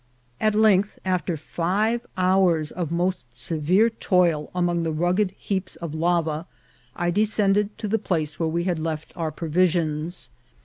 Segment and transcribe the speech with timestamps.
[0.39, 6.47] At length, after five hours of most severe toil among the rugged heaps of lava,
[6.95, 10.31] I descended to the place where we had left our provisions.